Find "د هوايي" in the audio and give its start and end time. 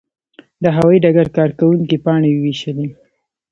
0.63-0.99